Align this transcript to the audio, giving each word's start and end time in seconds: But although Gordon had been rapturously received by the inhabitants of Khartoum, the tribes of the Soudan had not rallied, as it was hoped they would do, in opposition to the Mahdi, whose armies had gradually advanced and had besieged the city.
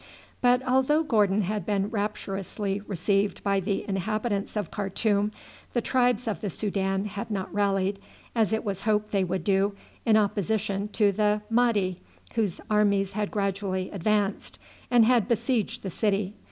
But 0.41 0.67
although 0.67 1.03
Gordon 1.03 1.41
had 1.43 1.63
been 1.63 1.91
rapturously 1.91 2.81
received 2.87 3.43
by 3.43 3.59
the 3.59 3.87
inhabitants 3.87 4.57
of 4.57 4.71
Khartoum, 4.71 5.31
the 5.73 5.81
tribes 5.81 6.27
of 6.27 6.39
the 6.39 6.49
Soudan 6.49 7.05
had 7.05 7.29
not 7.29 7.53
rallied, 7.53 7.99
as 8.33 8.51
it 8.51 8.63
was 8.63 8.81
hoped 8.81 9.11
they 9.11 9.23
would 9.23 9.43
do, 9.43 9.75
in 10.03 10.17
opposition 10.17 10.87
to 10.93 11.11
the 11.11 11.43
Mahdi, 11.51 12.01
whose 12.33 12.59
armies 12.67 13.11
had 13.11 13.29
gradually 13.29 13.91
advanced 13.91 14.57
and 14.89 15.05
had 15.05 15.27
besieged 15.27 15.83
the 15.83 15.91
city. 15.91 16.33